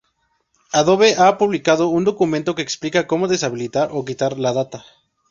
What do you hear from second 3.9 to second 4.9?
o quitar la data.